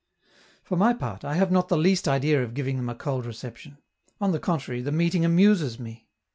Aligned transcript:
For 0.63 0.75
my 0.77 0.95
part, 0.95 1.23
I 1.23 1.35
have 1.35 1.51
not 1.51 1.67
the 1.69 1.77
least 1.77 2.07
idea 2.07 2.41
of 2.43 2.55
giving 2.55 2.77
them 2.77 2.89
a 2.89 2.95
cold 2.95 3.23
reception; 3.23 3.77
on 4.19 4.31
the 4.31 4.39
contrary, 4.39 4.81
the 4.81 4.91
meeting 4.91 5.23
amuses 5.23 5.77
me. 5.77 6.09